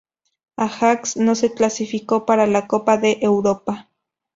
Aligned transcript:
Ajax 0.55 1.15
no 1.17 1.35
se 1.35 1.53
clasificó 1.53 2.25
para 2.25 2.47
la 2.47 2.65
Copa 2.65 2.97
de 2.97 3.19
Europa. 3.21 3.87